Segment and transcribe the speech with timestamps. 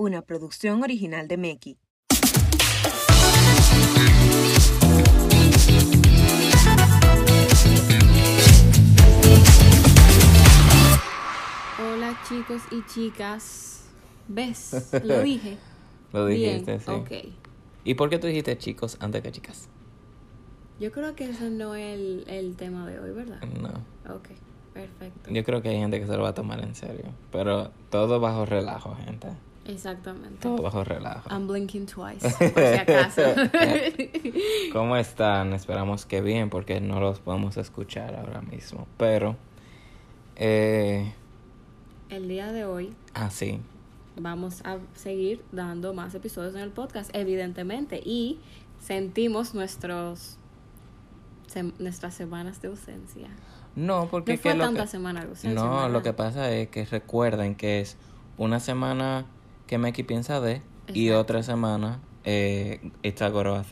[0.00, 1.78] una producción original de Meki.
[11.78, 13.90] Hola chicos y chicas.
[14.26, 14.90] ¿Ves?
[15.04, 15.58] Lo dije.
[16.14, 16.90] Lo Bien, dijiste, sí.
[16.90, 17.34] ok.
[17.84, 19.68] ¿Y por qué tú dijiste chicos antes que chicas?
[20.78, 23.42] Yo creo que eso no es el, el tema de hoy, ¿verdad?
[23.42, 23.68] No.
[24.14, 24.28] Ok,
[24.72, 25.30] perfecto.
[25.30, 27.04] Yo creo que hay gente que se lo va a tomar en serio.
[27.30, 29.28] Pero todo bajo relajo, gente.
[29.66, 30.38] Exactamente.
[30.40, 31.28] Todo bajo relajo.
[31.30, 33.22] I'm blinking twice, por si acaso.
[34.72, 35.52] ¿Cómo están?
[35.52, 38.86] Esperamos que bien, porque no los podemos escuchar ahora mismo.
[38.96, 39.36] Pero,
[40.36, 41.12] eh,
[42.08, 43.60] el día de hoy ah, sí.
[44.16, 48.00] vamos a seguir dando más episodios en el podcast, evidentemente.
[48.04, 48.40] Y
[48.80, 50.38] sentimos nuestros
[51.52, 53.28] sem- nuestras semanas de ausencia.
[53.76, 55.62] No, porque No fue que tanta que- semana de ausencia.
[55.62, 57.96] No, lo que pasa es que recuerden que es
[58.38, 59.26] una semana
[59.70, 63.62] que Meki piensa de y otra semana eh, a Goro.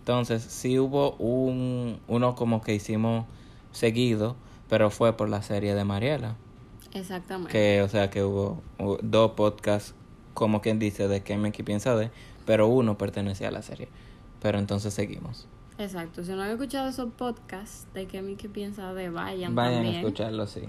[0.00, 3.24] Entonces, sí hubo un uno como que hicimos
[3.70, 4.34] seguido,
[4.68, 6.34] pero fue por la serie de Mariela.
[6.92, 7.52] Exactamente.
[7.52, 9.94] Que, o sea, que hubo, hubo dos podcasts,
[10.34, 12.10] como quien dice, de que Meki piensa de,
[12.44, 13.86] pero uno pertenecía a la serie.
[14.40, 15.46] Pero entonces seguimos.
[15.78, 16.24] Exacto.
[16.24, 19.94] Si no han escuchado esos podcasts de que Miki piensa de vayan, Vayan también.
[19.94, 20.62] a escucharlo, sí.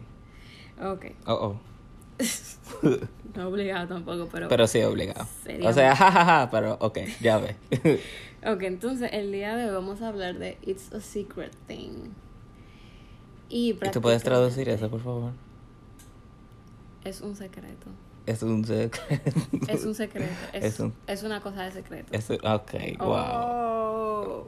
[0.80, 1.06] Ok.
[1.26, 1.73] Oh, oh.
[3.36, 4.48] No obligado tampoco, pero.
[4.48, 5.26] Pero sí, obligado.
[5.44, 7.56] Sería O sea, jajaja, pero ok, ya ve.
[8.46, 12.10] Ok, entonces el día de hoy vamos a hablar de It's a Secret Thing.
[13.48, 15.32] Y, ¿Y tú puedes traducir eso, por favor?
[17.06, 17.88] Es un secreto.
[18.26, 19.40] Es un secreto.
[19.70, 20.32] Es un secreto.
[20.52, 22.10] Es, Es un- es una cosa de secreto.
[22.12, 23.10] Es un- ok, wow.
[23.10, 24.48] Oh.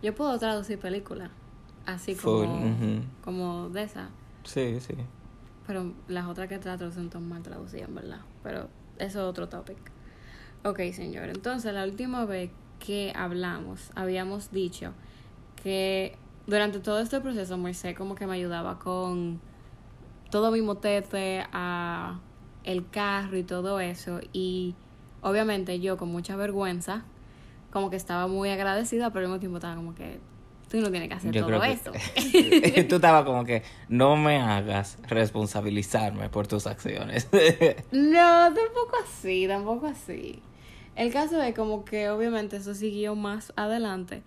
[0.00, 1.30] Yo puedo traducir películas.
[1.86, 4.10] Así Full, como, como de esa.
[4.44, 4.94] Sí, sí.
[5.68, 8.22] Pero las otras que trato son tan mal traducidas, verdad.
[8.42, 9.76] Pero eso es otro topic.
[10.64, 11.28] Ok, señor.
[11.28, 12.50] Entonces, la última vez
[12.84, 14.94] que hablamos, habíamos dicho
[15.62, 16.16] que
[16.46, 19.40] durante todo este proceso Moisés como que me ayudaba con
[20.30, 22.18] todo mi motete a
[22.64, 24.20] el carro y todo eso.
[24.32, 24.74] Y
[25.20, 27.04] obviamente yo con mucha vergüenza,
[27.70, 30.18] como que estaba muy agradecida, pero al mismo tiempo estaba como que
[30.70, 31.92] tú no tienes que hacer Yo todo creo esto.
[31.92, 37.28] que tú estabas como que no me hagas responsabilizarme por tus acciones.
[37.92, 40.42] No, tampoco así, tampoco así.
[40.96, 44.22] El caso es como que obviamente eso siguió más adelante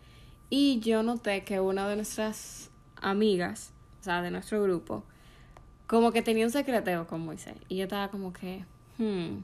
[0.50, 2.70] y yo noté que una de nuestras
[3.02, 5.04] amigas, o sea, de nuestro grupo,
[5.88, 8.64] como que tenía un secreteo con Moisés y yo estaba como que,
[8.98, 9.44] hmm.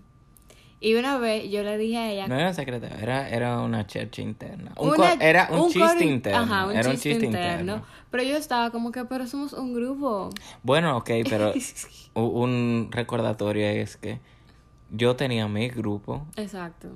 [0.79, 4.21] Y una vez yo le dije a ella, no era secreto, era, era una chercha
[4.21, 4.73] interna.
[4.77, 6.39] Un una- era un, chiste coro- interno.
[6.43, 7.59] Ajá, un era chiste, un chiste interno.
[7.61, 7.85] interno.
[8.11, 10.29] Pero yo estaba como que, pero somos un grupo.
[10.61, 11.51] Bueno, ok, pero
[12.13, 14.19] un recordatorio es que
[14.91, 16.89] yo tenía mi grupo Exacto.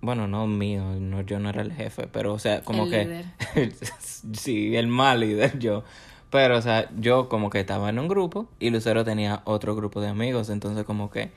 [0.00, 3.04] Bueno, no mío, no, yo no era el jefe, pero o sea, como El que...
[3.04, 3.72] líder.
[4.32, 5.82] sí, el mal líder yo.
[6.30, 10.00] Pero o sea, yo como que estaba en un grupo y Lucero tenía otro grupo
[10.00, 11.30] de amigos, entonces como que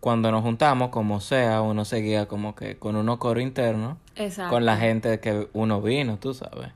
[0.00, 4.52] cuando nos juntamos, como sea, uno seguía como que con uno coro interno, Exacto.
[4.54, 6.70] con la gente que uno vino, tú sabes.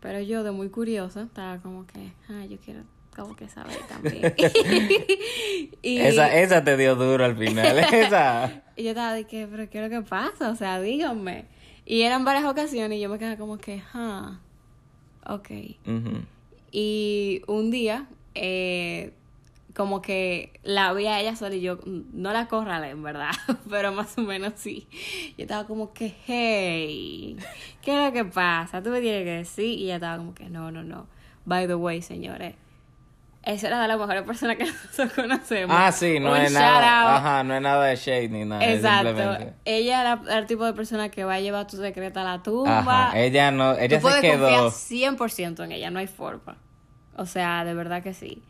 [0.00, 2.80] Pero yo de muy curiosa estaba como que, ah, yo quiero
[3.16, 4.34] como que saber también.
[5.82, 8.62] y, Esa, esa te dio duro al final, esa.
[8.76, 10.50] y yo estaba de que, pero ¿qué es lo que pasa?
[10.50, 11.46] O sea, díganme.
[11.86, 14.38] Y eran varias ocasiones y yo me quedaba como que, ah,
[15.26, 15.50] ok.
[15.86, 16.22] Ujú.
[16.72, 19.12] Y un día, eh,
[19.74, 23.30] como que la vi a ella sola y yo, mm, no la corralé en verdad,
[23.70, 24.88] pero más o menos sí.
[25.36, 27.36] Yo estaba como que, hey,
[27.82, 28.82] ¿qué es lo que pasa?
[28.82, 29.78] Tú me tienes que decir.
[29.78, 31.06] Y ella estaba como que, no, no, no.
[31.44, 32.54] By the way, señores,
[33.42, 35.76] esa era de las mejores personas que nosotros conocemos.
[35.78, 37.02] Ah, sí, no Un es nada.
[37.02, 37.18] out.
[37.18, 38.64] Ajá, no es nada de shade ni nada.
[38.64, 39.52] Exacto.
[39.64, 43.08] Ella era el tipo de persona que va a llevar tu secreto a la tumba.
[43.08, 44.62] Ajá, ella no, ella Tú se puedes quedó.
[44.62, 46.56] confiar 100% en ella, no hay forma.
[47.16, 48.42] O sea, de verdad que sí.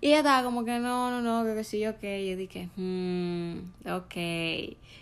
[0.00, 2.02] Y ella estaba como que no, no, no, que, que sí, ok.
[2.02, 3.58] Y yo dije, hmm,
[3.90, 4.14] ok.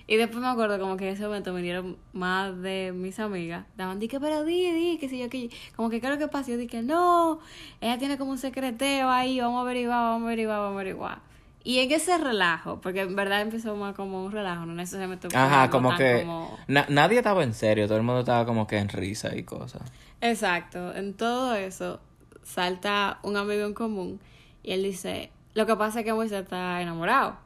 [0.08, 3.66] Y después me acuerdo como que en ese momento vinieron más de mis amigas.
[3.76, 6.28] Daban, dije, pero di, di, que sí, yo, que Como que, ¿qué es lo que
[6.28, 6.50] pasa?
[6.50, 7.40] Y yo dije, no,
[7.80, 11.18] ella tiene como un secreteo ahí, vamos a averiguar, vamos a averiguar, vamos a averiguar.
[11.62, 15.68] Y en ese relajo, porque en verdad empezó más como un relajo, no necesariamente Ajá,
[15.68, 18.88] como que como- na- nadie estaba en serio, todo el mundo estaba como que en
[18.88, 19.82] risa y cosas.
[20.20, 21.98] Exacto, en todo eso
[22.44, 24.20] salta un amigo en común
[24.66, 27.38] y él dice, lo que pasa es que Moisés está enamorado.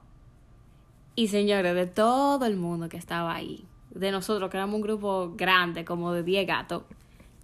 [1.14, 5.32] Y señores, de todo el mundo que estaba ahí, de nosotros que éramos un grupo
[5.36, 6.82] grande, como de 10 gatos,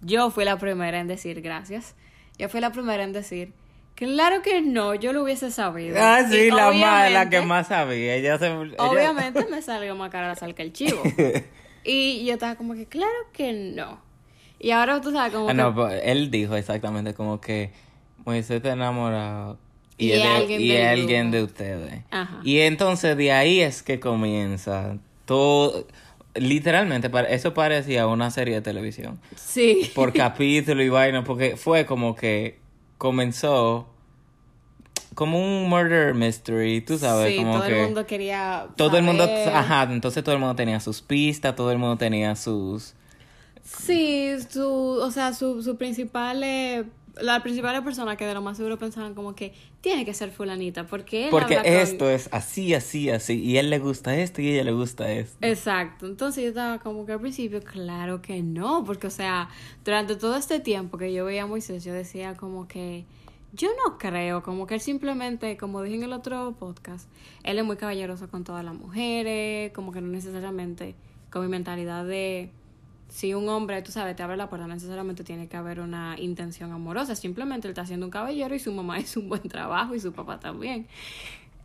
[0.01, 1.95] yo fui la primera en decir gracias.
[2.37, 3.53] Yo fui la primera en decir
[3.95, 5.97] Claro que no, yo lo hubiese sabido.
[5.99, 8.13] Ah, sí, Y la más, la que más sabía.
[8.13, 8.45] Ella se.
[8.45, 11.01] ella- Obviamente me salió más cara la sal que el chivo.
[11.83, 13.99] y yo estaba como que, claro que no.
[14.59, 15.57] Y ahora tú sabes como Ah, que...
[15.57, 17.71] no, pues, él dijo exactamente como que
[18.23, 19.57] Moisés está enamorado
[19.97, 22.03] y, Y es de, alguien y de ustedes.
[22.11, 22.39] Ajá.
[22.43, 25.87] Y entonces de ahí es que comienza todo.
[26.35, 29.19] Literalmente, eso parecía una serie de televisión.
[29.35, 29.91] Sí.
[29.95, 32.59] Por capítulo y vaina, porque fue como que
[32.97, 33.87] comenzó
[35.15, 39.03] como un murder mystery, tú sabes, sí, como todo que el mundo quería todo el
[39.03, 42.93] mundo, ajá, entonces todo el mundo tenía sus pistas, todo el mundo tenía sus
[43.67, 46.85] Sí, su, o sea, su, su principal, eh,
[47.21, 50.85] la principal persona que de lo más seguro pensaban como que tiene que ser fulanita,
[50.87, 53.41] porque él Porque con- esto es así, así, así.
[53.41, 55.37] Y él le gusta esto y ella le gusta esto.
[55.41, 59.49] Exacto, entonces yo estaba como que al principio, claro que no, porque o sea,
[59.83, 63.05] durante todo este tiempo que yo veía a Moisés, yo decía como que
[63.53, 67.09] yo no creo, como que él simplemente, como dije en el otro podcast,
[67.43, 70.95] él es muy caballeroso con todas las mujeres, como que no necesariamente
[71.31, 72.51] con mi mentalidad de
[73.09, 76.15] si un hombre, tú sabes, te abre la puerta, no necesariamente tiene que haber una
[76.19, 79.95] intención amorosa, simplemente él está haciendo un caballero y su mamá hizo un buen trabajo
[79.95, 80.87] y su papá también.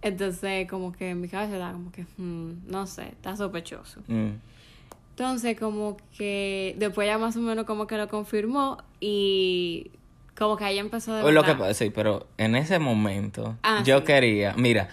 [0.03, 4.01] Entonces, como que en mi cabeza era como que, hmm, no sé, está sospechoso.
[4.09, 4.31] Mm.
[5.11, 9.91] Entonces, como que después ya más o menos como que lo confirmó y
[10.37, 14.05] como que ahí empezó de lo que sí, pero en ese momento Ah, yo sí.
[14.05, 14.89] quería, mira,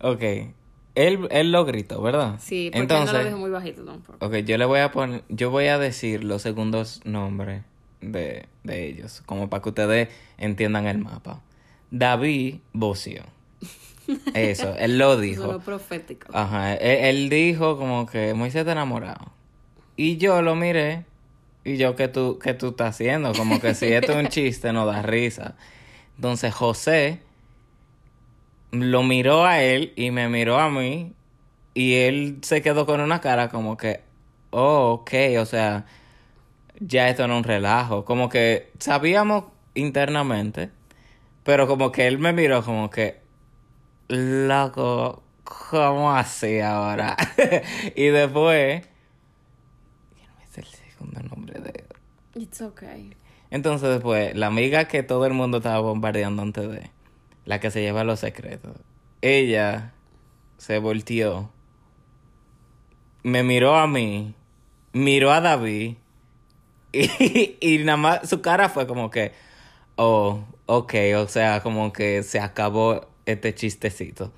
[0.00, 0.22] ok,
[0.94, 2.36] él, él lo gritó, ¿verdad?
[2.40, 4.24] Sí, porque él Entonces, no lo dijo muy bajito tampoco.
[4.24, 7.62] ok, yo le voy a poner, yo voy a decir los segundos nombres
[8.00, 10.08] de, de ellos, como para que ustedes
[10.38, 11.40] entiendan el mapa.
[11.90, 13.22] David Bocio.
[14.34, 15.58] Eso, él lo dijo.
[15.60, 16.28] Profético.
[16.32, 19.32] Ajá, él, él dijo como que Moisés está enamorado.
[19.96, 21.04] Y yo lo miré
[21.64, 23.32] y yo, ¿qué tú, qué tú estás haciendo?
[23.32, 25.56] Como que si esto es un chiste, no da risa.
[26.16, 27.20] Entonces José
[28.74, 31.12] lo miró a él y me miró a mí
[31.74, 34.00] y él se quedó con una cara como que,
[34.50, 35.86] oh, ok, o sea,
[36.80, 38.04] ya esto no es un relajo.
[38.04, 39.44] Como que sabíamos
[39.74, 40.70] internamente,
[41.42, 43.20] pero como que él me miró como que,
[44.08, 47.16] loco, ¿cómo así ahora?
[47.96, 48.86] y después,
[50.14, 51.84] ¿quién es el segundo nombre de
[52.36, 53.14] It's okay.
[53.50, 56.90] entonces después, la amiga que todo el mundo estaba bombardeando antes de,
[57.44, 58.76] la que se lleva los secretos,
[59.22, 59.92] ella
[60.58, 61.50] se volteó,
[63.22, 64.34] me miró a mí,
[64.92, 65.96] miró a David
[66.92, 69.32] y, y nada más su cara fue como que,
[69.96, 74.32] oh, ok, o sea, como que se acabó este chistecito.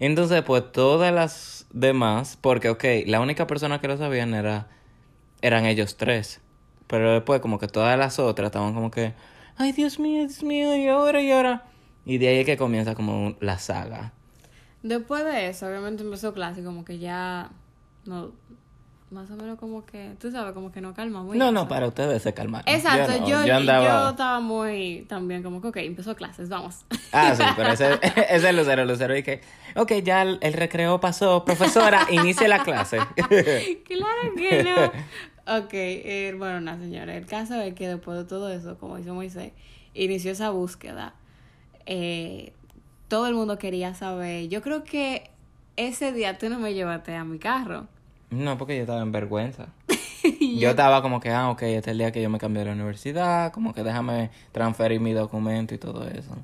[0.00, 4.68] Entonces, pues todas las demás, porque, ok, la única persona que lo sabían era,
[5.42, 6.40] eran ellos tres.
[6.86, 9.12] Pero después como que todas las otras estaban como que,
[9.56, 11.64] ay Dios mío, Dios mío, y ahora, y ahora.
[12.08, 14.12] Y de ahí es que comienza como la saga.
[14.82, 17.50] Después de eso, obviamente empezó clase, como que ya,
[18.06, 18.32] no,
[19.10, 21.36] más o menos como que, tú sabes, como que no calma muy.
[21.36, 22.66] No, no, para ustedes se calmaron.
[22.74, 24.10] Exacto, no, yo, yo, andaba...
[24.10, 26.86] estaba muy también como que, ok, empezó clases, vamos.
[27.12, 27.98] Ah, sí, pero ese,
[28.30, 29.42] ese es Lucero, Lucero y que,
[29.76, 32.96] ok, ya el, el recreo pasó, profesora, inicie la clase.
[33.18, 35.58] claro que no.
[35.58, 37.14] Ok, eh, bueno, nada, señora.
[37.14, 39.52] El caso es que después de todo eso, como hizo Moisés,
[39.92, 41.14] inició esa búsqueda.
[41.90, 42.52] Eh,
[43.08, 44.48] todo el mundo quería saber.
[44.48, 45.30] Yo creo que
[45.76, 47.86] ese día tú no me llevaste a mi carro.
[48.30, 49.68] no, porque yo estaba en vergüenza.
[50.40, 52.66] Yo estaba como que, ah, ok, este es el día que yo me cambié de
[52.66, 56.36] la universidad, como que déjame transferir mi documento y todo eso.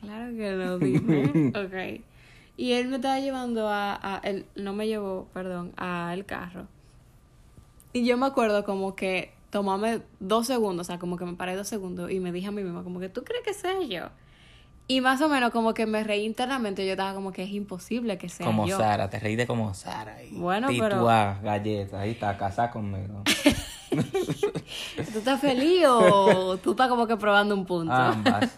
[0.00, 1.52] Claro que lo dije.
[1.54, 2.02] ok.
[2.58, 6.66] Y él me estaba llevando a, a él no me llevó, perdón, a el carro.
[7.92, 11.56] Y yo me acuerdo como que tomame dos segundos, o sea, como que me paré
[11.56, 14.10] dos segundos y me dije a mí misma como que tú crees que sea yo.
[14.88, 18.18] Y más o menos como que me reí internamente, yo estaba como que es imposible
[18.18, 18.78] que sea Como yo.
[18.78, 20.22] Sara, te reíste como Sara.
[20.22, 23.22] y Bueno, pero- tituá, galleta, ahí está, casada conmigo.
[23.90, 27.92] ¿Tú estás feliz o tú estás como que probando un punto?
[27.92, 28.50] Ambas.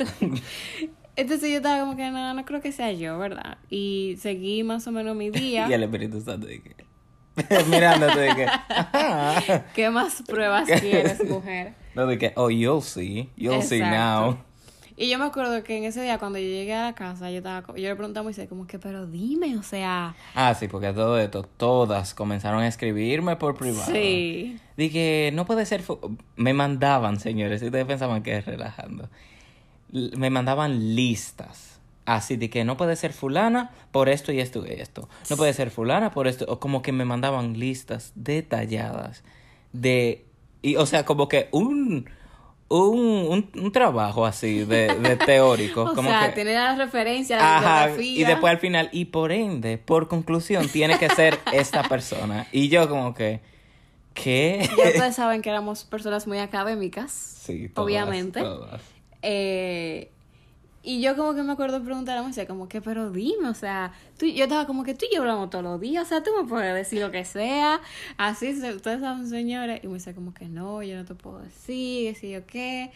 [1.17, 3.59] Entonces yo estaba como que no, no creo que sea yo, ¿verdad?
[3.71, 5.67] Y seguí más o menos mi día.
[5.69, 6.77] y el Espíritu Santo dije,
[7.69, 9.65] mirándote de que, ajá.
[9.75, 11.75] ¿Qué más pruebas quieres, mujer?
[11.95, 14.39] No, de que, oh, you'll see, you'll see now.
[15.01, 17.37] Y yo me acuerdo que en ese día cuando yo llegué a la casa, yo
[17.39, 20.93] estaba, yo le pregunté a Moisés como que, pero dime, o sea, Ah, sí, porque
[20.93, 23.93] todo esto, todas comenzaron a escribirme por privado.
[23.93, 24.59] sí.
[24.77, 25.83] Dije, no puede ser.
[26.37, 29.09] Me mandaban, señores, si ustedes pensaban que es relajando.
[29.93, 31.81] Me mandaban listas.
[32.05, 35.09] Así de que no puede ser fulana por esto y esto y esto.
[35.31, 36.45] No puede ser fulana por esto.
[36.49, 39.23] O como que me mandaban listas detalladas
[39.73, 40.25] de.
[40.63, 42.09] Y, o sea, como que un.
[42.69, 45.83] Un, un, un trabajo así de, de teórico.
[45.89, 48.21] O como sea, que, tiene la referencia, la bibliografía.
[48.21, 52.47] y después al final, y por ende, por conclusión, tiene que ser esta persona.
[52.53, 53.41] Y yo como que,
[54.13, 54.69] ¿qué?
[54.77, 57.13] Ya ustedes saben que éramos personas muy académicas.
[57.13, 58.41] Sí, todas, obviamente.
[58.41, 58.83] todas.
[59.23, 60.11] Eh,
[60.83, 63.93] y yo como que me acuerdo preguntar a Moisés como que, pero dime, o sea,
[64.19, 66.31] tú, yo estaba como que tú y yo hablamos todos los días, o sea, tú
[66.41, 67.81] me puedes decir lo que sea,
[68.17, 72.19] así, ustedes saben, señores, y Moisés como que no, yo no te puedo decir, que
[72.19, 72.91] sí qué,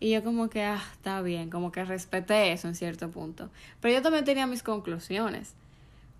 [0.00, 3.94] y yo como que, ah, está bien, como que respeté eso en cierto punto, pero
[3.94, 5.54] yo también tenía mis conclusiones.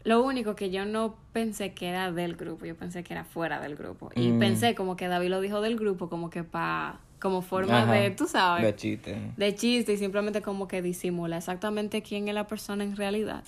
[0.05, 3.61] Lo único que yo no pensé que era del grupo, yo pensé que era fuera
[3.61, 4.11] del grupo.
[4.15, 4.39] Y Mm.
[4.39, 8.11] pensé como que David lo dijo del grupo como que pa, como forma Ajá, de,
[8.13, 9.17] tú sabes De chiste.
[9.37, 13.45] de chiste y simplemente como que disimula exactamente quién es la persona en realidad.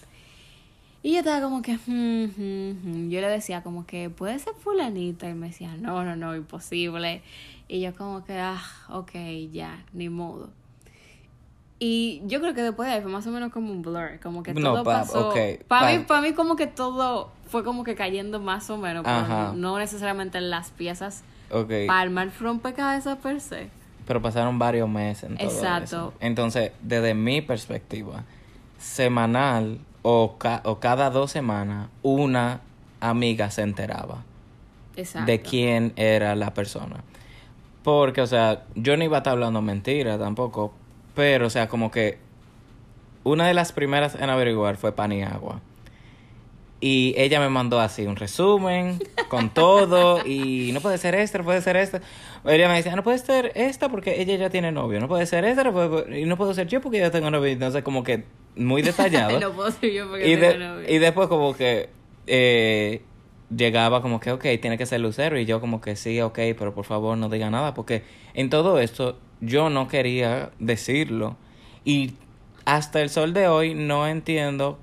[1.03, 3.11] Y yo estaba como que, "Hmm, hmm, hmm".
[3.11, 7.23] yo le decía como que puede ser fulanita y me decía, no, no, no, imposible.
[7.69, 8.61] Y yo como que, ah,
[8.91, 9.12] ok,
[9.50, 10.50] ya, ni modo.
[11.79, 14.43] Y yo creo que después de ahí fue más o menos como un blur, como
[14.43, 15.29] que No, todo pa- pasó.
[15.29, 18.77] ok, para pa- mí, para mí como que todo fue como que cayendo más o
[18.77, 21.71] menos, pero no necesariamente las piezas Ok.
[21.87, 23.69] para armar rompecabezas per se.
[24.07, 25.85] Pero pasaron varios meses en todo Exacto.
[25.85, 26.14] eso.
[26.21, 28.25] Entonces, desde mi perspectiva,
[28.78, 32.61] semanal o, ca- o cada dos semanas, una
[33.00, 34.23] amiga se enteraba
[34.97, 35.26] Exacto.
[35.30, 37.04] de quién era la persona.
[37.83, 40.73] Porque, o sea, yo no iba a estar hablando mentira tampoco,
[41.14, 42.19] pero, o sea, como que
[43.25, 45.61] una de las primeras en averiguar fue Paniagua.
[46.83, 51.45] Y ella me mandó así un resumen con todo y no puede ser esta, no
[51.45, 52.01] puede ser esta.
[52.47, 55.45] Ella me decía, no puede ser esta porque ella ya tiene novio, no puede ser
[55.45, 57.51] esta no puede- y no puedo ser yo porque yo tengo novio.
[57.53, 58.25] Entonces como que
[58.57, 59.39] muy detallado.
[59.41, 60.91] no puedo ser yo porque y, tengo de- novio.
[60.91, 61.91] y después como que
[62.27, 63.03] eh,
[63.55, 65.39] llegaba como que, ok, tiene que ser Lucero.
[65.39, 67.75] Y yo como que sí, ok, pero por favor no diga nada.
[67.75, 71.37] Porque en todo esto yo no quería decirlo.
[71.85, 72.13] Y
[72.65, 74.79] hasta el sol de hoy no entiendo,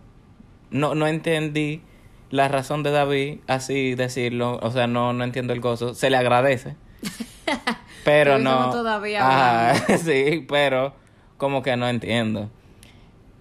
[0.69, 1.81] no, no entendí
[2.29, 4.59] la razón de David así decirlo.
[4.61, 5.93] O sea, no, no entiendo el gozo.
[5.93, 6.75] Se le agradece.
[8.03, 8.71] pero no.
[8.71, 10.93] todavía Ajá, sí, pero
[11.37, 12.49] como que no entiendo.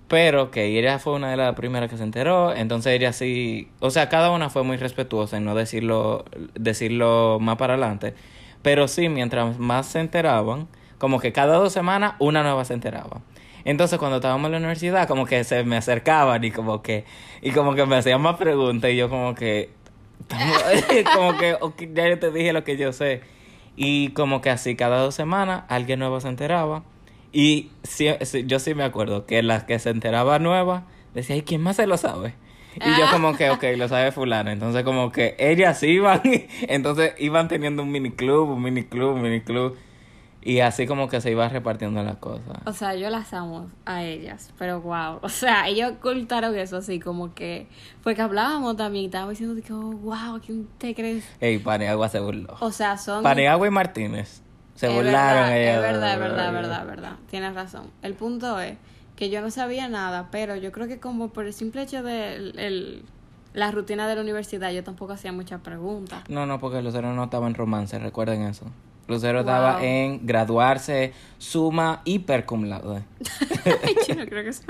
[0.09, 3.91] Pero que ella fue una de las primeras que se enteró, entonces ella sí, o
[3.91, 6.25] sea, cada una fue muy respetuosa en no decirlo,
[6.55, 8.15] decirlo más para adelante,
[8.63, 13.21] pero sí, mientras más se enteraban, como que cada dos semanas una nueva se enteraba.
[13.67, 17.05] Entonces cuando estábamos en la universidad, como que se me acercaban y como que,
[17.43, 19.71] y como que me hacían más preguntas y yo como que,
[21.13, 23.23] como que, ok, ya te dije lo que yo sé.
[23.75, 26.85] Y como que así cada dos semanas alguien nuevo se enteraba.
[27.33, 28.07] Y sí,
[28.47, 31.89] yo sí me acuerdo que la que se enteraba nueva decía, ¿y quién más se
[31.89, 32.35] lo sabe?
[32.77, 34.53] Y yo como que, ok, lo sabe fulana.
[34.53, 36.23] Entonces como que ellas iban,
[36.69, 39.77] entonces iban teniendo un mini club, un mini club, un mini club.
[40.49, 42.59] Y así como que se iba repartiendo las cosas.
[42.67, 45.19] O sea, yo las amo a ellas, pero wow.
[45.23, 47.67] O sea, ellos ocultaron eso así como que...
[48.05, 51.25] Porque hablábamos también, estábamos diciendo que, oh, wow, ¿quién te crees?
[51.41, 52.55] Ey, Paniagua se burló.
[52.61, 53.25] O sea, son...
[53.25, 54.41] Paniagua y Martínez
[54.77, 57.13] se Es burlaron verdad, ellas Es verdad, es verdad, es verdad, es verdad.
[57.29, 57.91] Tienes razón.
[58.03, 58.77] El punto es
[59.17, 62.37] que yo no sabía nada, pero yo creo que como por el simple hecho de
[62.37, 63.03] el- el-
[63.53, 66.23] la rutina de la universidad, yo tampoco hacía muchas preguntas.
[66.29, 68.67] No, no, porque Lucero no estaba en romance, recuerden eso.
[69.09, 69.49] Lucero Wow.
[69.49, 73.03] estaba en graduarse suma hiper cum laude.
[74.09, 74.63] yo no creo que eso.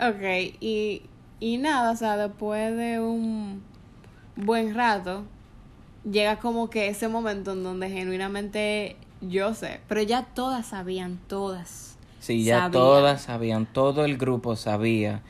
[0.00, 1.02] Ok, y,
[1.40, 3.62] y nada, o sea, después de un
[4.36, 5.22] buen rato,
[6.10, 11.96] llega como que ese momento en donde genuinamente yo sé, pero ya todas sabían, todas.
[12.20, 12.72] Sí, ya Sabían.
[12.72, 15.20] todas sabían, todo el grupo sabía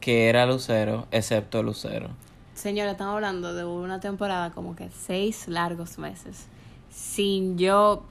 [0.00, 2.08] que era Lucero, excepto Lucero.
[2.54, 6.46] Señora, estamos hablando de una temporada como que seis largos meses.
[6.92, 8.04] Sin yo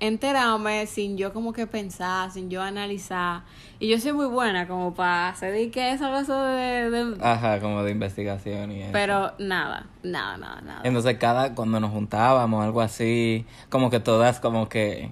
[0.00, 3.42] enterarme, sin yo como que pensar, sin yo analizar.
[3.80, 6.90] Y yo soy muy buena como para hacer que esa clase de...
[6.90, 8.92] de- Ajá, como de investigación y eso.
[8.92, 10.80] Pero nada, nada, nada, nada.
[10.84, 15.10] Entonces cada, cuando nos juntábamos, algo así, como que todas como que...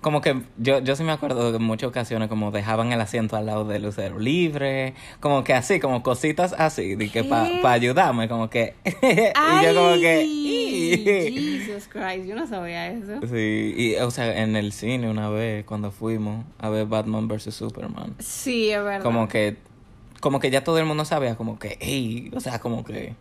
[0.00, 3.46] Como que yo, yo sí me acuerdo de muchas ocasiones como dejaban el asiento al
[3.46, 7.66] lado de Lucero libre, como que así, como cositas así, de que para ¿Qué?
[7.66, 8.74] ayudarme, como que...
[8.84, 10.20] y yo como que...
[10.20, 11.04] ¡Ay!
[11.64, 13.20] Jesus Christ, yo no sabía eso.
[13.28, 17.52] Sí, y o sea, en el cine una vez cuando fuimos a ver Batman vs
[17.52, 19.02] Superman, Sí, es verdad.
[19.02, 19.56] como que
[20.20, 23.14] como que ya todo el mundo sabía como que, ey, o sea, como que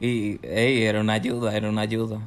[0.00, 2.20] y ey, era una ayuda, era una ayuda.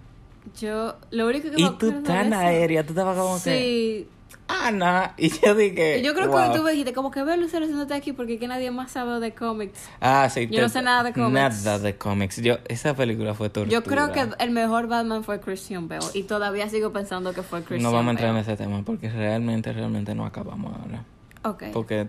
[0.60, 4.07] Yo, lo único que me Y tú tan aérea, tú estabas como que Sí,
[4.48, 5.13] Ana.
[5.17, 6.01] Y yo dije.
[6.03, 6.51] Yo creo wow.
[6.51, 9.19] que tú me dijiste, como que ve Lucero haciéndote aquí porque que nadie más sabe
[9.19, 9.79] de cómics.
[10.01, 10.48] Ah, sí.
[10.51, 11.33] Yo no sé nada de cómics.
[11.63, 12.38] Nada de cómics.
[12.41, 13.71] Yo, esa película fue tortura.
[13.71, 16.05] Yo creo que el mejor Batman fue Christian Bale.
[16.13, 18.48] Y todavía sigo pensando que fue Christian No vamos a entrar en Bale.
[18.53, 21.05] ese tema porque realmente, realmente no acabamos ahora.
[21.43, 21.63] Ok.
[21.71, 22.07] Porque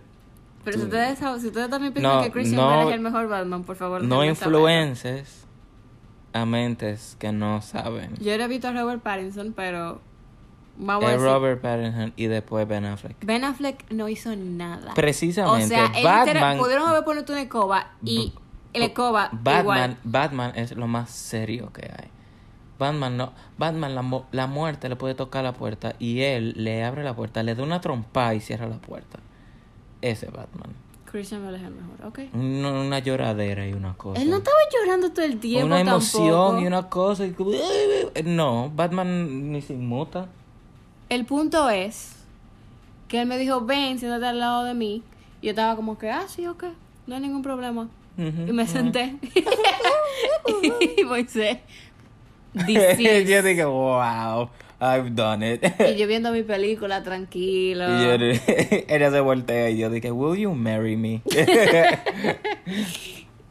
[0.65, 2.95] Pero si tú- ustedes, saben- si ustedes también piensan No, que Christian no- Bale es
[2.97, 5.45] el mejor Batman, por favor, no influences
[6.33, 8.15] a mentes que no saben.
[8.21, 10.01] Yo era visto a Robert Pattinson, pero
[10.77, 13.17] vamos a Es decir, Robert Pattinson y después Ben Affleck.
[13.25, 14.95] Ben Affleck no hizo nada.
[14.95, 18.33] Precisamente, o sea, Batman, pudieron haber puesto una escoba y
[18.75, 19.97] la escoba Batman, igual.
[20.05, 22.09] Batman es lo más serio que hay.
[22.79, 27.05] Batman no, Batman la, la muerte le puede tocar la puerta y él le abre
[27.05, 29.19] la puerta, le da una trompa y cierra la puerta.
[30.01, 30.73] Ese Batman.
[31.13, 32.19] Christian Bale es el mejor, ok.
[32.35, 34.21] Una, una lloradera y una cosa.
[34.21, 36.61] Él no estaba llorando todo el tiempo una emoción tampoco.
[36.61, 37.27] y una cosa.
[37.27, 37.53] y como-
[38.25, 40.29] No, Batman ni se inmuta.
[41.11, 42.17] El punto es
[43.09, 45.03] que él me dijo, ven, siéntate al lado de mí.
[45.43, 46.65] Y yo estaba como que, ah, sí, ok,
[47.07, 47.89] no hay ningún problema.
[48.17, 48.73] Ujú, Y me ujú.
[48.73, 49.17] senté.
[50.97, 51.59] y Moisés,
[52.69, 54.49] is- yo dije, wow,
[54.83, 55.65] I've done it.
[55.79, 57.85] Y yo viendo mi película tranquilo.
[57.85, 58.13] Y yo,
[58.89, 61.23] ella se voltea y yo dije, will you marry me?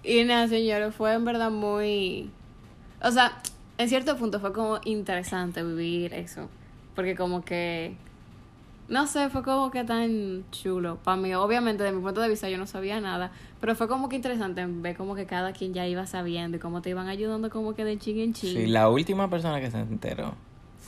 [0.04, 2.32] Y nada, señores, fue en verdad muy...
[3.04, 3.40] O sea,
[3.78, 6.50] en cierto punto fue como interesante vivir eso.
[6.96, 7.96] Porque como que...
[8.90, 11.36] No sé, fue como que tan chulo para mí.
[11.36, 13.32] Obviamente, de mi punto de vista, yo no sabía nada.
[13.60, 16.82] Pero fue como que interesante ver como que cada quien ya iba sabiendo y cómo
[16.82, 18.58] te iban ayudando como que de ching en ching.
[18.58, 20.34] Sí, la última persona que se enteró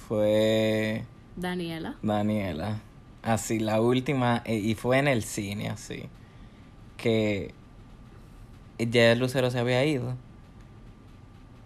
[0.08, 1.04] fue
[1.36, 1.96] Daniela.
[2.02, 2.80] Daniela.
[3.22, 6.10] Así, la última, eh, y fue en el cine, así.
[6.98, 7.54] Que
[8.78, 10.16] ya Lucero se había ido.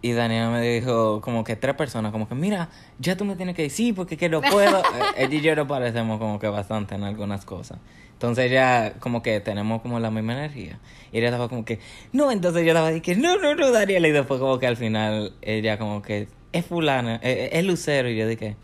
[0.02, 3.56] Y Daniela me dijo, como que tres personas, como que, mira, ya tú me tienes
[3.56, 4.82] que decir porque que no puedo.
[5.18, 7.80] Eh, Ella y yo nos parecemos como que bastante en algunas cosas.
[8.14, 10.80] Entonces ya como que tenemos como la misma energía.
[11.12, 11.80] Y ella estaba como que,
[12.14, 14.08] no, entonces yo estaba diciendo, no, no, no, Daniela.
[14.08, 18.10] Y después como que al final ella como que, es fulana, eh, es Lucero.
[18.10, 18.56] Y yo dije,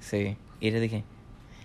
[0.00, 0.36] sí.
[0.60, 1.04] Y yo dije,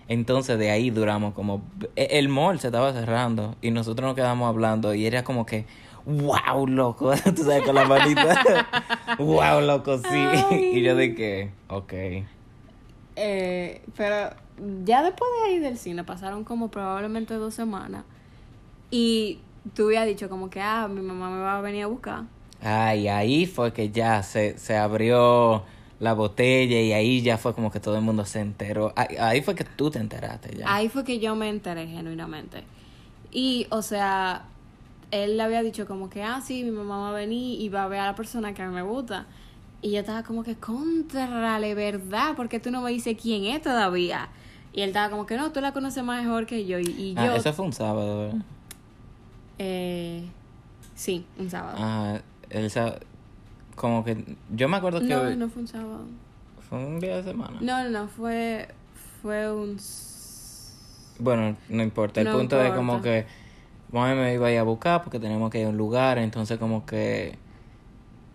[0.08, 1.62] entonces de ahí duramos como...
[1.96, 5.66] e- El mall se estaba cerrando y nosotros nos quedamos hablando y era como que...
[6.06, 7.14] ¡Wow, loco!
[7.36, 8.68] Tú sabes, con la manita.
[9.18, 9.98] ¡Wow, loco!
[9.98, 10.06] Sí.
[10.12, 10.78] Ay.
[10.78, 11.94] Y yo dije, ok.
[13.16, 14.30] Eh, pero
[14.86, 18.04] ya después de ahí del cine pasaron como probablemente dos semanas.
[18.92, 19.40] Y
[19.74, 22.24] tú habías dicho como que, ah, mi mamá me va a venir a buscar.
[22.62, 25.64] Ay, ahí fue que ya se, se abrió
[26.00, 28.92] la botella y ahí ya fue como que todo el mundo se enteró.
[28.96, 30.74] Ahí, ahí fue que tú te enteraste ya.
[30.74, 32.64] Ahí fue que yo me enteré genuinamente.
[33.32, 34.44] Y, o sea,
[35.12, 37.84] él le había dicho como que, ah, sí, mi mamá va a venir y va
[37.84, 39.26] a ver a la persona que a mí me gusta.
[39.82, 42.34] Y yo estaba como que, contrale, ¿verdad?
[42.36, 44.30] Porque tú no me dices quién es todavía.
[44.74, 46.80] Y él estaba como que, no, tú la conoces mejor que yo.
[46.80, 48.42] Y, y yo, Ah, eso fue un sábado, ¿verdad?
[49.60, 50.26] eh,
[50.96, 51.78] sí, un sábado.
[51.80, 53.00] Ah, el sá-
[53.76, 54.24] Como que...
[54.54, 56.06] Yo me acuerdo que no, no fue un sábado.
[56.70, 57.58] fue un día de semana.
[57.62, 58.68] No, no, no, fue,
[59.22, 59.78] fue un...
[61.20, 62.22] Bueno, no importa.
[62.22, 63.04] El No punto es como importa.
[63.04, 63.26] que
[63.92, 66.18] mami me iba a ir a buscar porque tenemos que ir a un lugar.
[66.18, 67.38] Entonces, como que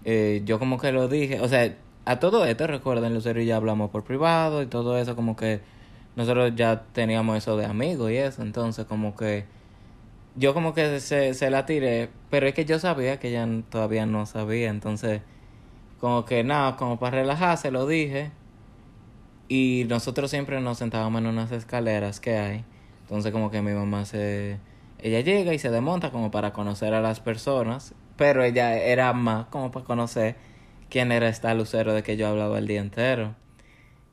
[0.04, 1.40] eh, yo, como que lo dije.
[1.40, 1.74] O sea,
[2.06, 5.14] a todo esto, recuerden, Lucero y ya hablamos por privado y todo eso.
[5.16, 5.60] Como que
[6.16, 8.42] nosotros ya teníamos eso de amigos y eso.
[8.42, 9.44] Entonces, como que
[10.36, 12.10] yo, como que se, se la tiré.
[12.30, 14.70] Pero es que yo sabía que ella todavía no sabía.
[14.70, 15.22] Entonces,
[16.00, 18.30] como que nada, como para relajarse, lo dije.
[19.48, 22.64] Y nosotros siempre nos sentábamos en unas escaleras que hay.
[23.02, 24.58] Entonces como que mi mamá se...
[25.00, 27.94] Ella llega y se desmonta como para conocer a las personas.
[28.16, 30.36] Pero ella era más como para conocer
[30.88, 33.34] quién era esta lucero de que yo hablaba el día entero.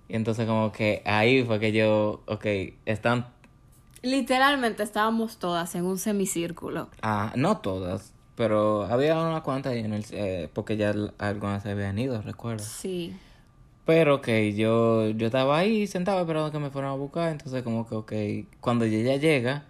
[0.10, 2.24] Y entonces como que ahí fue que yo...
[2.26, 2.46] Ok,
[2.86, 3.28] están...
[4.02, 6.90] Literalmente estábamos todas en un semicírculo.
[7.02, 8.14] Ah, no todas.
[8.36, 10.06] Pero había unas cuantas ahí en el...
[10.12, 12.64] eh, porque ya algunas se habían ido, recuerdo.
[12.64, 13.16] Sí.
[13.86, 17.32] Pero que yo, yo estaba ahí sentado esperando que me fueran a buscar.
[17.32, 18.14] Entonces, como que, ok,
[18.60, 19.66] cuando ella llega,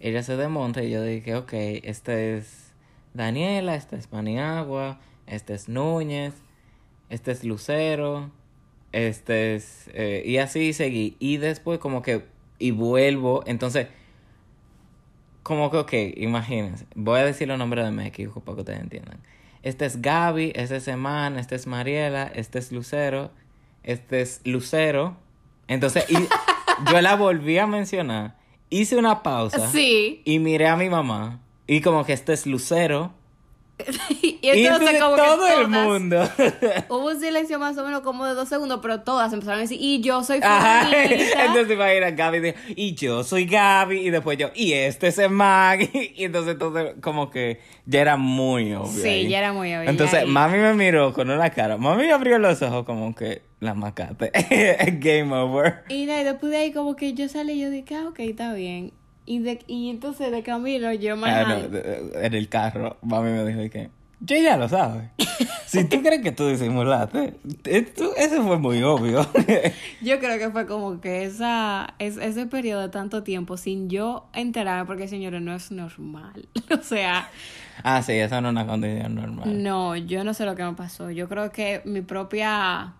[0.00, 1.52] ella se desmonta y yo dije, ok,
[1.84, 2.72] esta es
[3.14, 6.34] Daniela, esta es Paniagua, este es Núñez,
[7.08, 8.30] este es Lucero,
[8.92, 9.88] este es.
[9.94, 11.16] eh, y así seguí.
[11.20, 12.26] Y después, como que.
[12.60, 13.42] Y vuelvo.
[13.46, 13.88] Entonces,
[15.42, 16.86] como que, ok, imagínense.
[16.94, 19.18] Voy a decir los nombres de México para que ustedes entiendan.
[19.62, 23.32] Este es Gaby, este es Eman, este es Mariela, este es Lucero,
[23.82, 25.16] este es Lucero.
[25.66, 26.14] Entonces, y
[26.90, 28.36] yo la volví a mencionar.
[28.68, 29.68] Hice una pausa.
[29.70, 30.22] Sí.
[30.24, 31.40] Y miré a mi mamá.
[31.66, 33.12] Y como que este es Lucero.
[34.22, 36.28] y entonces entonces como que todo el todas- mundo.
[36.88, 39.78] Hubo un silencio más o menos como de dos segundos, pero todas empezaron a decir,
[39.80, 40.88] y yo soy Ajá.
[41.46, 43.98] Entonces va a ir a Gaby y yo soy Gaby.
[44.00, 45.80] Y después yo, y este es el Mag.
[45.92, 49.02] Y entonces todo como que ya era muy obvio.
[49.02, 49.28] Sí, ahí.
[49.28, 51.76] ya era muy obvio, Entonces mami me miró con una cara.
[51.76, 54.30] Mami abrió los ojos como que la macate.
[55.00, 55.84] Game over.
[55.88, 58.20] Y, nada, y después de ahí como que yo salí y yo dije, ah, ok,
[58.20, 58.92] está bien.
[59.30, 61.68] Y, de, y entonces de camino yo Ah, manejando.
[61.68, 63.88] de- en el carro, mami me dijo que
[64.18, 65.08] yo ya lo sabes.
[65.66, 69.24] si tú crees que tú disimulaste, esto- eso fue muy obvio.
[70.02, 74.26] Yo creo que fue como que esa, es, ese periodo de tanto tiempo sin yo
[74.34, 76.48] enterarme, porque señores, no es normal.
[76.76, 77.28] o sea,
[77.84, 79.62] ah, sí, esa no es una condición normal.
[79.62, 81.10] no, yo no sé lo que me pasó.
[81.12, 82.94] Yo creo que mi propia,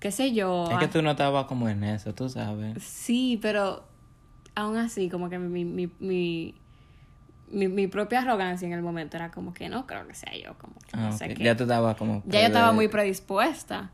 [0.00, 0.64] qué sé yo.
[0.72, 2.82] Es que ah, tú no estabas como en eso, tú sabes.
[2.82, 3.84] Sí, pero
[4.54, 6.54] aún así, como que mi, mi, mi,
[7.50, 10.56] mi, mi propia arrogancia en el momento era como que no creo que sea yo,
[10.58, 11.42] como que no Ah, sé qué.
[11.44, 12.22] Ya tú estabas como...
[12.26, 13.90] ya yo estaba muy predispuesta.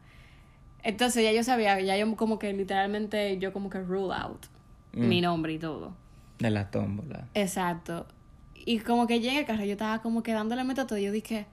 [0.82, 4.46] Entonces ya yo sabía, ya yo como que literalmente, yo como que rule out
[4.92, 5.08] Mm.
[5.08, 5.92] mi nombre y todo.
[6.40, 7.28] De la tómbola.
[7.34, 8.06] Exacto.
[8.54, 10.98] Y como que llegué al carro, yo estaba como que dándole meta todo.
[10.98, 11.46] Yo dije,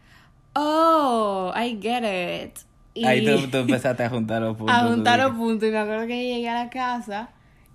[0.55, 2.03] oh, I get
[2.47, 2.57] it.
[2.93, 4.75] Y Ahí tú, tú empezaste a juntar los puntos.
[4.75, 5.69] a juntar los puntos.
[5.69, 7.29] Y me acuerdo que llegué a la casa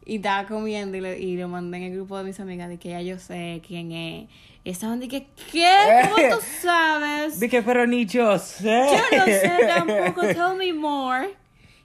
[0.05, 2.79] y estaba comiendo y, le, y lo mandé en el grupo de mis amigas de
[2.79, 4.29] que ya yo sé quién es.
[4.65, 5.75] Y estaban de que, ¿qué?
[6.05, 7.41] ¿Cómo tú sabes?
[7.41, 8.87] Dije, pero ni yo sé.
[8.91, 11.31] Yo no sé tampoco, tell me more.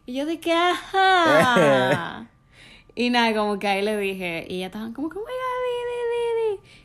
[0.06, 2.28] Y yo de que, ajá.
[2.96, 5.28] Y nada, como que ahí le dije, y ya estaban como que, oh di".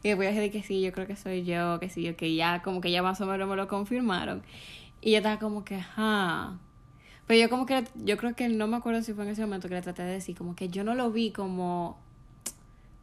[0.03, 2.61] Y después dije que sí, yo creo que soy yo, que sí, yo, que ya,
[2.63, 4.43] como que ya más o menos me lo confirmaron.
[5.01, 6.59] Y yo estaba como que, ajá.
[7.27, 9.69] Pero yo como que, yo creo que no me acuerdo si fue en ese momento
[9.69, 11.99] que le traté de decir, como que yo no lo vi como,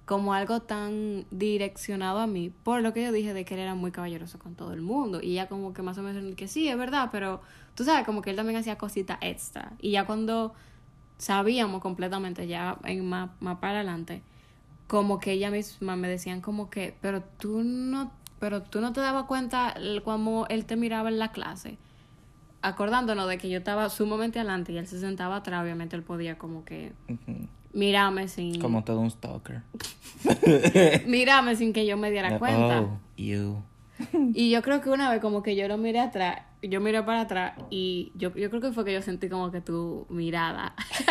[0.06, 3.76] como algo tan direccionado a mí, por lo que yo dije de que él era
[3.76, 5.20] muy caballeroso con todo el mundo.
[5.22, 7.42] Y ya como que más o menos que sí, es verdad, pero
[7.76, 9.74] tú sabes, como que él también hacía cositas extra.
[9.80, 10.54] Y ya cuando
[11.18, 14.22] sabíamos completamente, ya en más, más para adelante,
[14.88, 19.02] como que ella misma me decían como que, pero tú no, pero tú no te
[19.02, 21.78] dabas cuenta como él te miraba en la clase.
[22.62, 26.38] Acordándonos de que yo estaba sumamente adelante y él se sentaba atrás, obviamente él podía
[26.38, 27.48] como que Ujú.
[27.74, 29.62] mirarme sin Como todo un stalker.
[31.06, 32.82] mirarme sin que yo me diera cuenta.
[32.82, 33.64] Oh, you.
[34.34, 37.22] Y yo creo que una vez como que yo lo miré atrás, yo miré para
[37.22, 40.74] atrás y yo, yo creo que fue que yo sentí como que tu mirada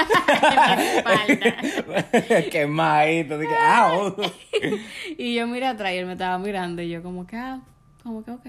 [0.46, 2.42] en mi espalda.
[2.50, 3.38] Quemadito.
[3.38, 4.14] Dije, ¡au!
[5.18, 7.61] Y yo miré atrás y él me estaba mirando y yo como que, ah,
[8.02, 8.46] como que ok.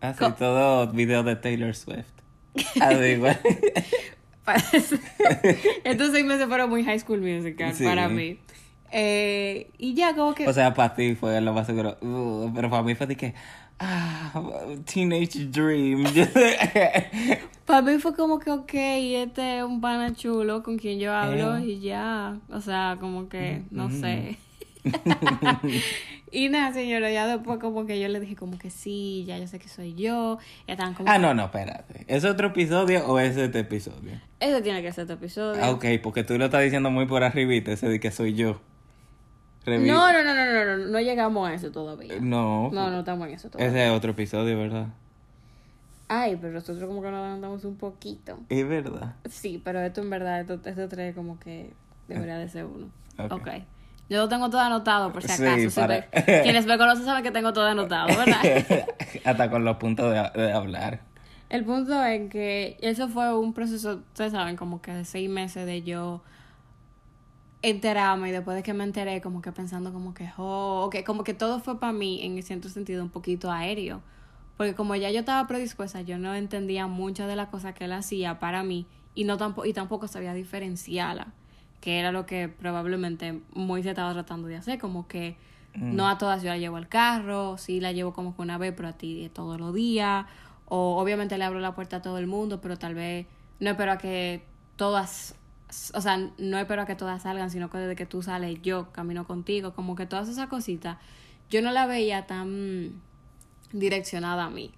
[0.00, 2.12] Así Co- todo video de Taylor Swift.
[5.84, 7.84] Estos seis meses fueron muy High School Musical Sí.
[7.84, 8.38] para mí.
[8.92, 10.46] Eh, y ya como que...
[10.48, 11.96] O sea, para ti fue lo más seguro.
[12.00, 13.34] Uh, pero para mí fue de que.
[13.78, 14.32] Ah,
[14.90, 16.04] Teenage Dream.
[17.66, 21.56] Para mí fue como que, ok, este es un pana chulo con quien yo hablo
[21.58, 21.64] Eh.
[21.66, 22.38] y ya.
[22.48, 24.38] O sea, como que, no sé.
[26.30, 29.46] y nada, señora, ya después como que yo le dije como que sí, ya yo
[29.46, 30.38] sé que soy yo.
[30.66, 31.10] Ya estaban como...
[31.10, 32.04] ah, no, no, espérate.
[32.08, 34.20] ¿Es otro episodio o es este episodio?
[34.40, 35.62] Eso tiene que ser este episodio.
[35.62, 38.60] Ah, ok, porque tú lo estás diciendo muy por arribita, ese de que soy yo.
[39.64, 42.14] Revi- No, no, no, no, no, no, no llegamos a eso todavía.
[42.20, 42.70] No.
[42.72, 43.68] No, no estamos en eso todavía.
[43.68, 44.86] Ese es otro episodio, ¿verdad?
[46.08, 48.38] Ay, pero nosotros como que nos adelantamos un poquito.
[48.48, 49.16] Es verdad.
[49.28, 51.70] Sí, pero esto en verdad, esto, estos tres como que
[52.06, 52.86] debería de ser uno.
[53.18, 53.32] Ok.
[53.32, 53.48] ok.
[54.08, 55.68] Yo lo tengo todo anotado por si Sí, acaso.
[55.70, 58.40] Si para- me- quienes me conocen saben que tengo todo anotado, ¿verdad?
[59.24, 61.00] Hasta con los puntos de, de hablar.
[61.48, 65.64] El punto es que eso fue un proceso, ustedes saben, como que de seis meses
[65.66, 66.22] de yo
[67.62, 71.24] enterarme y después de que me enteré, como que pensando como que, oh, ok, como
[71.24, 74.02] que todo fue para mí en cierto sentido un poquito aéreo.
[74.56, 77.92] Porque como ya yo estaba predispuesta, yo no entendía muchas de las cosas que él
[77.92, 81.28] hacía para mí y, no tampoco, y tampoco sabía diferenciarla,
[81.80, 85.36] que era lo que probablemente Moisés estaba tratando de hacer, como que
[85.74, 88.72] no a todas yo la llevo al carro, sí la llevo como que una vez,
[88.74, 90.24] pero a ti todos los días,
[90.64, 93.26] o obviamente le abro la puerta a todo el mundo, pero tal vez
[93.60, 94.42] no espero a que
[94.76, 95.34] todas,
[95.94, 98.90] o sea, no espero a que todas salgan, sino que desde que tú sales yo
[98.92, 100.96] camino contigo, como que todas esas cositas,
[101.50, 103.00] yo no la veía tan
[103.72, 104.72] direccionada a mí.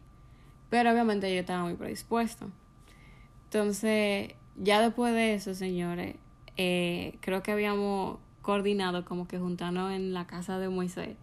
[0.70, 2.50] Pero obviamente yo estaba muy predispuesto.
[3.44, 6.16] Entonces, ya después de eso, señores,
[6.59, 11.16] eh, creo que habíamos coordinado como que juntarnos en la casa de Moisés.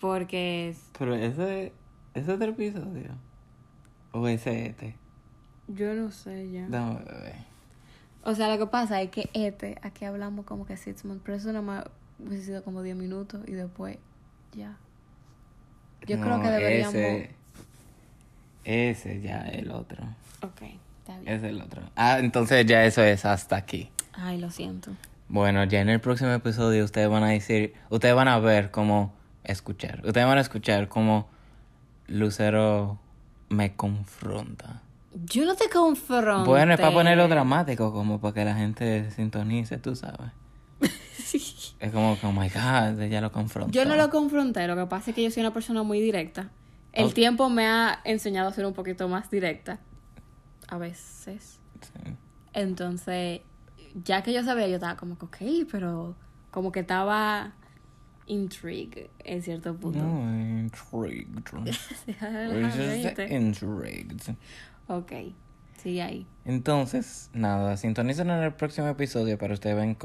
[0.00, 1.72] Porque Pero ese
[2.14, 3.10] es otro episodio.
[4.12, 4.96] O ese este.
[5.68, 6.66] yo no sé ya.
[6.68, 7.34] Dame bebé.
[8.24, 11.36] O sea, lo que pasa es que este, aquí hablamos como que six months, pero
[11.38, 11.84] eso nada más
[12.18, 13.96] hubiese sido como 10 minutos y después
[14.52, 14.76] ya.
[16.06, 16.94] Yo creo que deberíamos...
[16.94, 17.30] ese-
[18.64, 20.04] Ese ya es el otro.
[20.42, 20.62] Ok,
[20.98, 21.32] está bien.
[21.34, 21.82] Es el otro.
[21.96, 23.90] Ah, entonces ya eso es hasta aquí.
[24.12, 24.92] Ay, lo siento.
[25.28, 29.14] Bueno, ya en el próximo episodio ustedes van a decir, ustedes van a ver cómo
[29.44, 30.02] escuchar.
[30.04, 31.28] Ustedes van a escuchar cómo
[32.08, 32.98] Lucero
[33.48, 34.82] me confronta.
[35.12, 36.48] Yo no te confronto.
[36.48, 40.30] Bueno, es para ponerlo dramático, como para que la gente sintonice, tú sabes.
[41.80, 43.72] Es como que, oh my god, ella lo confrontó.
[43.72, 46.50] Yo no lo confronté, lo que pasa es que yo soy una persona muy directa.
[46.92, 49.78] El tiempo me ha enseñado a ser un poquito más directa.
[50.68, 51.58] A veces.
[51.80, 52.16] Sí.
[52.52, 53.40] Entonces,
[54.04, 56.14] ya que yo sabía, yo estaba como que, ok, pero
[56.50, 57.52] como que estaba
[58.26, 59.98] intrigued en cierto punto.
[59.98, 61.26] No, intrigued.
[63.30, 64.34] Intrigued.
[64.86, 65.12] ok,
[65.82, 66.26] sigue ahí.
[66.44, 69.96] Entonces, nada, sintonicen en el próximo episodio para, ustedes ven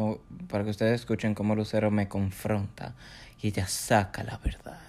[0.48, 2.96] para que ustedes escuchen cómo Lucero me confronta
[3.42, 4.80] y ella saca la verdad.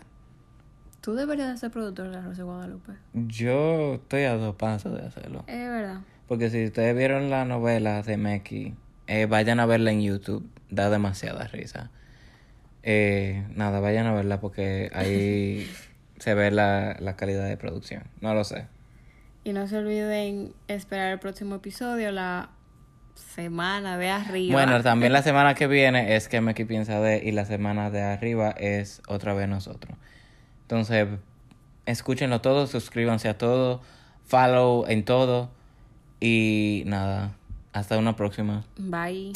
[1.01, 2.93] Tú deberías de ser productor de La Rosa de Guadalupe.
[3.13, 5.45] Yo estoy a dos pasos de hacerlo.
[5.47, 6.01] Es verdad.
[6.27, 8.75] Porque si ustedes vieron la novela de Meki,
[9.07, 10.49] eh, vayan a verla en YouTube.
[10.71, 11.90] Da demasiada risa.
[12.83, 15.71] Eh, nada, vayan a verla porque ahí
[16.19, 18.05] se ve la, la calidad de producción.
[18.21, 18.66] No lo sé.
[19.45, 22.51] Y no se olviden esperar el próximo episodio, la
[23.14, 24.53] semana de arriba.
[24.53, 28.03] Bueno, también la semana que viene es que Meki piensa de y la semana de
[28.03, 29.97] arriba es otra vez nosotros.
[30.62, 31.07] Entonces,
[31.87, 33.81] escúchenlo todo, suscríbanse a todo,
[34.25, 35.51] follow en todo
[36.21, 37.37] y nada,
[37.77, 38.65] hasta una próxima.
[38.79, 39.33] Bye.